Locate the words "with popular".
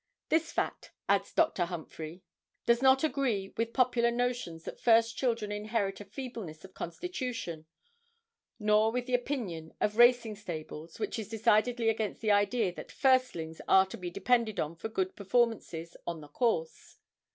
3.55-4.09